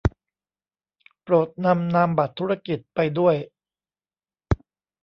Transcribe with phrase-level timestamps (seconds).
[1.23, 3.35] โปรดนำนามบัตรธุรกิจไปด้วย